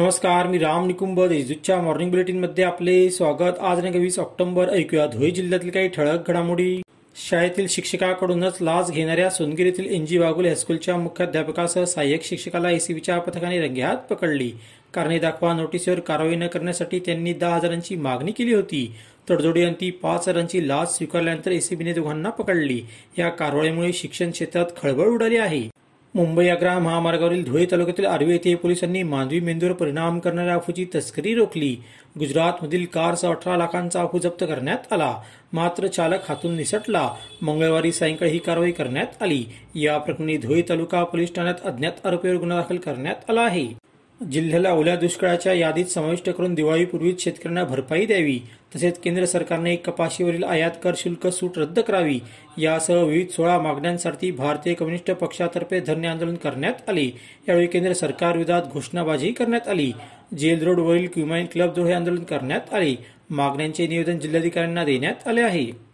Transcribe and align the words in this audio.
नमस्कार 0.00 0.46
मी 0.46 0.58
राम 0.58 0.86
निकुंभ 0.86 1.20
देशदूतच्या 1.28 1.76
मॉर्निंग 1.82 2.10
बुलेटिनमध्ये 2.10 2.64
आपले 2.64 3.10
स्वागत. 3.10 3.58
आज 3.60 3.78
आणि 3.78 3.98
वीस 3.98 4.18
ऑक्टोबर 4.18 4.68
ऐकूया. 4.68 5.06
धुळे 5.06 5.30
जिल्ह्यातील 5.30 5.70
काही 5.70 5.88
ठळक 5.88 6.28
घडामोडी. 6.28 6.80
शाळेतील 7.16 7.66
शिक्षकाकडूनच 7.68 8.58
लाच 8.60 8.90
घेणाऱ्या 8.90 9.28
सोनगिर 9.30 9.66
येथील 9.66 9.90
एनजी 9.94 10.18
वाघुल 10.18 10.46
हायस्कूलच्या 10.46 10.96
मुख्याध्यापकासह 10.96 11.84
सहाय्यक 11.84 12.24
शिक्षकाला 12.24 12.70
एसीबीच्या 12.70 13.18
पथकाने 13.18 13.60
रंगेहात 13.60 13.96
पकडली. 14.10 14.50
कारणे 14.94 15.18
दाखवा 15.18 15.52
नोटीसवर 15.54 16.00
कारवाई 16.00 16.36
न 16.36 16.46
करण्यासाठी 16.46 16.98
त्यांनी 16.98 17.32
दहा 17.32 17.54
हजारांची 17.56 17.96
मागणी 17.96 18.32
केली 18.32 18.54
होती. 18.54 18.84
तडजोडी 19.30 19.62
अंती 19.62 19.90
पाच 20.02 20.28
हजारांची 20.28 20.66
लाच 20.68 20.96
स्वीकारल्यानंतर 20.96 21.50
एसीबीने 21.50 21.92
दोघांना 21.92 22.30
पकडली. 22.30 22.80
या 23.18 23.28
कारवाईमुळे 23.28 23.92
शिक्षण 23.92 24.30
क्षेत्रात 24.30 24.66
खळबळ 24.82 25.08
उडाली 25.08 25.36
आहे. 25.36 25.68
मुंबई 26.14 26.48
आग्रा 26.48 26.78
महामार्गावरील 26.78 27.44
धुळे 27.44 27.66
तालुक्यातील 27.70 28.06
आर्वे 28.06 28.32
येथे 28.32 28.54
पोलिसांनी 28.54 29.02
मानवी 29.02 29.40
मेंदूवर 29.40 29.72
परिणाम 29.72 30.18
करणाऱ्या 30.18 30.54
अफूची 30.54 30.86
तस्करी 30.94 31.34
रोखली. 31.34 31.76
गुजरातमधील 32.18 32.84
कारचा 32.84 33.28
अठरा 33.28 33.56
लाखांचा 33.56 34.00
अफू 34.02 34.18
जप्त 34.18 34.44
करण्यात 34.44 34.92
आला. 34.92 35.16
मात्र 35.52 35.86
चालक 35.86 36.18
हातून 36.28 36.56
निसटला. 36.56 37.10
मंगळवारी 37.42 37.92
सायंकाळी 37.92 38.32
ही 38.32 38.38
कारवाई 38.38 38.70
करण्यात 38.70 39.22
आली. 39.22 39.44
या 39.74 39.98
प्रकरणी 39.98 40.36
धुळे 40.36 40.62
तालुका 40.68 41.04
पोलीस 41.04 41.34
ठाण्यात 41.34 41.54
अज्ञात 41.64 42.06
आरोपीवर 42.06 42.36
गुन्हा 42.36 42.60
दाखल 42.60 42.76
करण्यात 42.76 43.30
आला 43.30 43.40
आहे. 43.40 43.68
जिल्ह्याला 44.32 44.72
ओल्या 44.72 44.96
दुष्काळाच्या 44.96 45.52
यादीत 45.52 45.86
समाविष्ट 45.86 46.30
करून 46.30 46.54
दिवाळीपूर्वीच 46.54 47.24
शेतकऱ्यांना 47.24 47.64
भरपाई 47.64 48.06
द्यावी. 48.06 48.40
तसेच 48.76 48.98
केंद्र 48.98 49.24
सरकारने 49.24 49.76
कपाशीवरील 49.76 50.44
आयात 50.44 50.70
कर 50.82 50.92
शुल्क 50.96 51.26
सूट 51.26 51.58
रद्द 51.58 51.80
करावी. 51.80 52.20
यासह 52.58 53.02
विविध 53.02 53.28
सोळा 53.28 53.58
मागण्यांसाठी 53.58 54.30
भारतीय 54.30 54.74
कम्युनिस्ट 54.74 55.10
पक्षातर्फे 55.10 55.80
धरणे 55.80 56.08
आंदोलन 56.08 56.34
करण्यात 56.34 56.88
आले. 56.88 57.06
यावेळी 57.48 57.66
केंद्र 57.66 57.92
सरकार 57.92 58.36
विरोधात 58.36 58.62
घोषणाबाजी 58.72 59.32
करण्यात 59.32 59.68
आली. 59.68 59.92
जेल 60.38 60.62
रोडवरील 60.62 61.08
क्युमाइन 61.14 61.46
क्लबजवळ 61.52 61.86
हे 61.86 61.92
आंदोलन 61.92 62.22
करण्यात 62.22 62.74
आले. 62.74 62.94
मागण्यांचे 63.30 63.86
निवेदन 63.86 64.18
जिल्हाधिकाऱ्यांना 64.18 64.84
देण्यात 64.84 65.28
आले 65.28 65.40
आहे. 65.40 65.90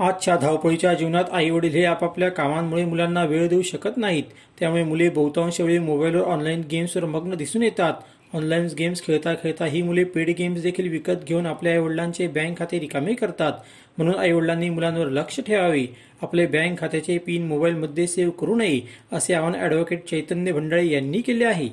आजच्या 0.00 0.36
धावपळीच्या 0.36 0.94
जीवनात 0.94 1.24
आई 1.32 1.50
वडील 1.50 1.70
हे 1.70 1.84
आपापल्या 1.84 2.28
कामांमुळे 2.28 2.84
मुलांना 2.84 3.24
वेळ 3.24 3.48
देऊ 3.48 3.62
शकत 3.62 3.96
नाहीत. 3.96 4.24
त्यामुळे 4.60 4.82
मुले 4.82 5.08
बहुतांश 5.08 5.60
वेळी 5.60 5.78
मोबाईलवर 5.78 6.22
ऑनलाईन 6.22 6.62
गेम्सवर 6.70 7.04
मग्न 7.04 7.34
दिसून 7.34 7.62
येतात. 7.62 7.94
ऑनलाईन 8.34 8.66
गेम्स 8.78 9.02
खेळता 9.02 9.34
खेळता 9.34 9.64
ही 9.64 9.80
मुले 9.82 10.02
पेड 10.04 10.30
गेम्स 10.38 10.62
देखील 10.62 10.88
विकत 10.88 11.24
घेऊन 11.26 11.46
आपल्या 11.46 11.72
आईवडिलांचे 11.72 12.26
बँक 12.28 12.58
खाते 12.58 12.80
रिकामे 12.80 13.14
करतात. 13.14 13.52
म्हणून 13.98 14.14
आईवडिलांनी 14.14 14.68
मुलांवर 14.70 15.08
लक्ष 15.08 15.40
ठेवावे. 15.40 15.84
आपले 16.22 16.46
बँक 16.46 16.78
खात्याचे 16.80 17.16
पिन 17.18 17.46
मोबाईलमध्ये 17.48 18.06
सेव्ह 18.06 18.32
करू 18.40 18.54
नये 18.56 18.80
असे 19.12 19.34
आवाहन 19.34 19.54
अॅडव्होकेट 19.54 20.04
चैतन्य 20.04 20.52
भंडाळे 20.52 20.86
यांनी 20.88 21.20
केले 21.20 21.44
आहे. 21.44 21.68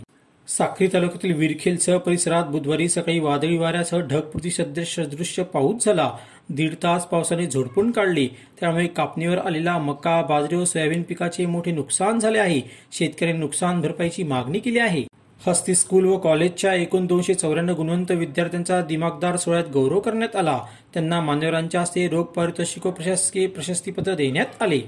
साक्री 0.48 0.88
तालुक्यातील 0.94 1.33
विरखेलसह 1.33 1.98
परिसरात 1.98 2.45
बुधवारी 2.45 2.88
सकाळी 2.89 3.20
वादळी 3.20 3.58
वाऱ्यासह 3.58 4.00
ढगपुरती 4.00 4.52
सदृश्य 4.52 5.44
पाऊस 5.44 5.86
झाला. 5.86 6.09
दीड 6.50 6.73
तास 6.83 7.06
पावसाने 7.06 7.45
झोडपून 7.45 7.92
काढली. 7.92 8.28
त्यामुळे 8.59 8.88
कापणीवर 8.88 9.38
आलेला 9.38 9.78
मका 9.78 10.22
बाजरी 10.22 10.56
व 10.56 10.66
सोयाबीन 10.66 11.03
पिकाचे 11.03 11.45
मोठे 11.45 11.72
नुकसान 11.72 12.20
झाले 12.20 12.39
आहे. 12.39 12.61
शेतकऱ्यांनी 12.92 13.39
नुकसान 13.39 13.81
भरपाईची 13.81 14.23
मागणी 14.23 14.59
केली 14.59 14.80
आहे. 14.80 15.03
हस्ती 15.48 15.76
स्कूल 15.76 16.06
व 16.06 16.18
कॉलेजच्या 16.18 16.74
एकूण 16.74 17.06
दोनशे 17.06 17.34
चौऱ्याण्णव 17.34 17.76
गुणवंत 17.76 18.12
विद्यार्थ्यांचा 18.12 18.82
दिमागदार 18.82 19.36
सोहळ्यात 19.36 19.70
गौरव 19.74 20.00
करण्यात 20.00 20.36
आला. 20.36 20.60
त्यांना 20.94 21.22
मान्यवरांच्या 21.22 21.82
हस्ते 21.82 22.08
रोग 22.08 22.26
पारितोषिक 22.26 22.88
व 22.88 22.92
प्रशासकीय 22.92 23.48
प्रशस्तीपत्र 23.48 24.16
देण्यात 24.16 24.62
आले. 24.62 24.80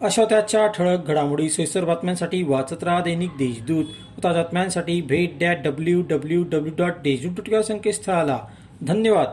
अशा 0.00 0.24
त्याच्या 0.24 0.66
ठळक 0.66 1.06
घडामोडी 1.06 1.48
सोयीस्कर 1.48 1.84
बातम्यांसाठी 1.84 2.42
वाचत 2.42 2.84
राहा 2.84 3.00
दैनिक 3.00 3.30
देशदूत 3.30 3.84
ताज्या 4.24 4.42
बातम्यांसाठी 4.42 5.00
भेट 5.00 5.38
dot 5.40 5.58
W 5.64 6.02
W 6.02 6.42
W 6.42 6.72
dot 6.78 6.92
Deshdoot 6.92 7.44
dot 7.50 7.62
संकेतस्थळाला. 7.62 8.38
धन्यवाद. 8.82 9.28